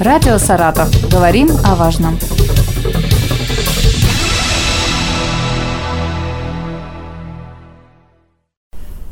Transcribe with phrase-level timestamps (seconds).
[0.00, 0.88] Радио «Саратов».
[1.10, 2.16] Говорим о важном.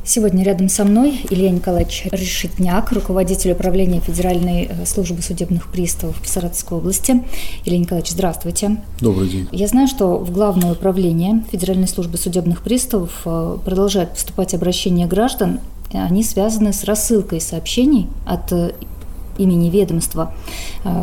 [0.04, 6.28] Сегодня рядом со мной Илья Николаевич Решетняк, руководитель управления Федеральной э, службы судебных приставов в
[6.28, 7.24] Саратовской области.
[7.64, 8.76] Илья Николаевич, здравствуйте.
[9.00, 9.48] Добрый день.
[9.50, 15.58] Я знаю, что в Главное управление Федеральной службы судебных приставов э, продолжают поступать обращения граждан.
[15.92, 18.72] Они связаны с рассылкой сообщений от э,
[19.38, 20.32] имени ведомства,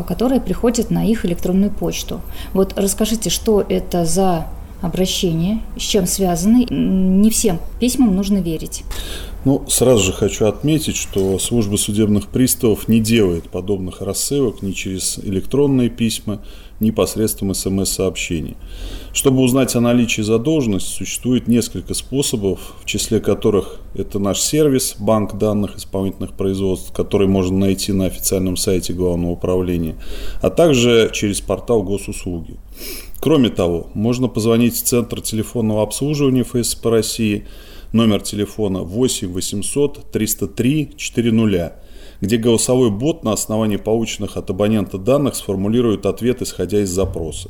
[0.07, 2.21] которые приходят на их электронную почту.
[2.53, 4.47] Вот расскажите, что это за
[4.83, 6.67] обращения, с чем связаны.
[6.69, 8.83] Не всем письмам нужно верить.
[9.45, 15.19] Ну, сразу же хочу отметить, что служба судебных приставов не делает подобных рассылок ни через
[15.19, 16.41] электронные письма,
[16.79, 18.55] ни посредством смс-сообщений.
[19.11, 25.37] Чтобы узнать о наличии задолженности, существует несколько способов, в числе которых это наш сервис, банк
[25.37, 29.95] данных исполнительных производств, который можно найти на официальном сайте Главного управления,
[30.41, 32.57] а также через портал госуслуги.
[33.23, 37.47] Кроме того, можно позвонить в Центр телефонного обслуживания ФСП России,
[37.93, 41.73] номер телефона 8 800 303 400,
[42.19, 47.49] где голосовой бот на основании полученных от абонента данных сформулирует ответ, исходя из запроса.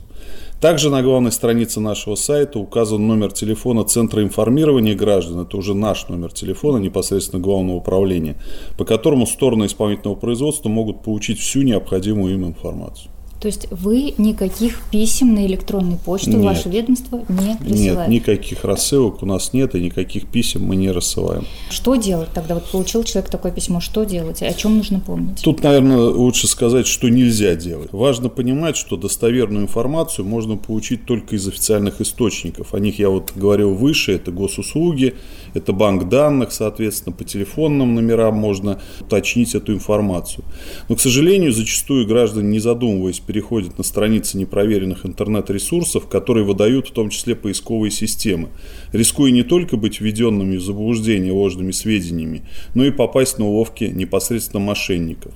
[0.62, 6.08] Также на главной странице нашего сайта указан номер телефона Центра информирования граждан, это уже наш
[6.08, 8.36] номер телефона непосредственно Главного управления,
[8.78, 13.10] по которому стороны исполнительного производства могут получить всю необходимую им информацию.
[13.44, 16.46] То есть вы никаких писем на электронную почту нет.
[16.46, 18.08] ваше ведомство не присылает?
[18.08, 21.46] Нет, никаких рассылок у нас нет, и никаких писем мы не рассылаем.
[21.70, 22.54] Что делать тогда?
[22.54, 24.42] Вот получил человек такое письмо, что делать?
[24.42, 25.42] О чем нужно помнить?
[25.44, 27.90] Тут, наверное, лучше сказать, что нельзя делать.
[27.92, 32.74] Важно понимать, что достоверную информацию можно получить только из официальных источников.
[32.74, 35.16] О них я вот говорил выше, это госуслуги,
[35.54, 40.46] это банк данных, соответственно, по телефонным номерам можно уточнить эту информацию.
[40.88, 46.92] Но, к сожалению, зачастую граждане, не задумываясь, переходят на страницы непроверенных интернет-ресурсов, которые выдают в
[46.92, 48.50] том числе поисковые системы,
[48.92, 52.44] рискуя не только быть введенными в заблуждение ложными сведениями,
[52.76, 55.34] но и попасть на уловки непосредственно мошенников.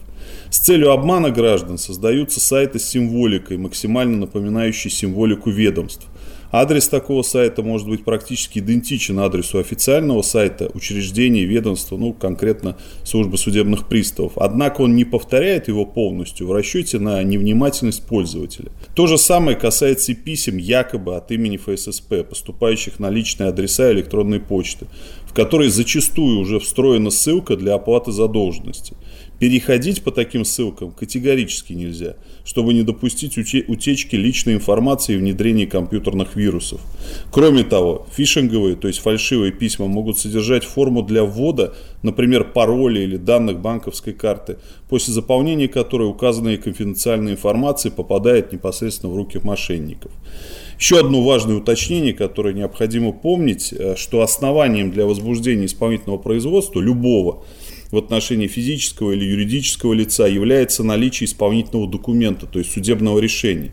[0.50, 6.08] С целью обмана граждан создаются сайты с символикой, максимально напоминающей символику ведомств.
[6.52, 13.38] Адрес такого сайта может быть практически идентичен адресу официального сайта учреждения, ведомства, ну, конкретно службы
[13.38, 14.34] судебных приставов.
[14.38, 18.72] Однако он не повторяет его полностью в расчете на невнимательность пользователя.
[18.96, 24.40] То же самое касается и писем якобы от имени ФССП, поступающих на личные адреса электронной
[24.40, 24.88] почты,
[25.38, 28.96] в которые зачастую уже встроена ссылка для оплаты задолженности.
[29.40, 36.36] Переходить по таким ссылкам категорически нельзя, чтобы не допустить утечки личной информации и внедрения компьютерных
[36.36, 36.82] вирусов.
[37.32, 43.18] Кроме того, фишинговые, то есть фальшивые письма могут содержать форму для ввода, например, пароля или
[43.18, 44.58] данных банковской карты,
[44.90, 50.12] после заполнения которой указанная конфиденциальная информация попадает непосредственно в руки мошенников.
[50.80, 57.44] Еще одно важное уточнение, которое необходимо помнить, э, что основанием для возбуждения исполнительного производства любого
[57.92, 63.72] в отношении физического или юридического лица является наличие исполнительного документа, то есть судебного решения.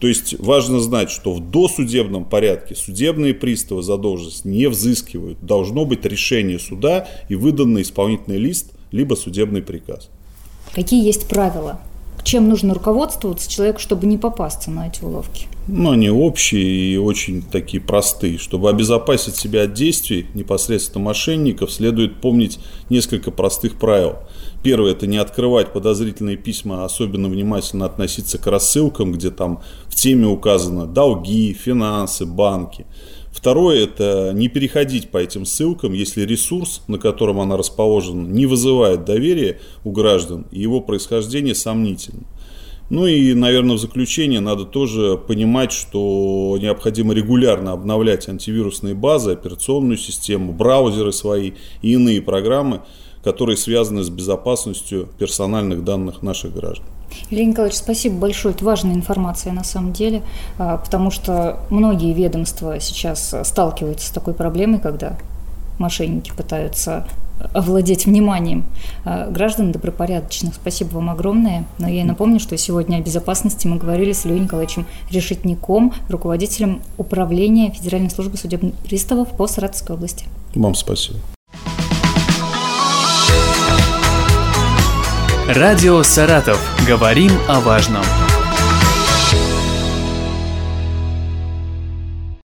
[0.00, 5.38] То есть важно знать, что в досудебном порядке судебные приставы задолженность не взыскивают.
[5.40, 10.10] Должно быть решение суда и выданный исполнительный лист, либо судебный приказ.
[10.74, 11.80] Какие есть правила
[12.24, 15.46] чем нужно руководствоваться человеку, чтобы не попасться на эти уловки?
[15.66, 18.36] Ну, они общие и очень такие простые.
[18.36, 22.58] Чтобы обезопасить себя от действий непосредственно мошенников, следует помнить
[22.90, 24.16] несколько простых правил.
[24.62, 30.26] Первое– это не открывать подозрительные письма, особенно внимательно относиться к рассылкам, где там в теме
[30.26, 32.84] указано долги, финансы, банки.
[33.32, 39.04] Второе– это не переходить по этим ссылкам, если ресурс, на котором она расположена, не вызывает
[39.04, 42.24] доверия у граждан и его происхождение сомнительно.
[42.94, 49.96] Ну и, наверное, в заключение надо тоже понимать, что необходимо регулярно обновлять антивирусные базы, операционную
[49.96, 52.82] систему, браузеры свои и иные программы,
[53.24, 56.86] которые связаны с безопасностью персональных данных наших граждан.
[57.30, 58.54] Илья Николаевич, спасибо большое.
[58.54, 60.22] Это важная информация на самом деле,
[60.56, 65.18] а, потому что многие ведомства сейчас сталкиваются с такой проблемой, когда
[65.80, 67.08] мошенники пытаются
[67.52, 68.64] овладеть вниманием
[69.04, 70.54] а, граждан добропорядочных.
[70.54, 71.64] Спасибо вам огромное.
[71.78, 77.70] Но я напомню, что сегодня о безопасности мы говорили с Ильей Николаевичем Решетником, руководителем управления
[77.70, 80.26] Федеральной службы судебных приставов по Саратовской области.
[80.54, 81.18] Вам спасибо.
[85.46, 86.58] Радио «Саратов».
[86.86, 88.02] Говорим о важном.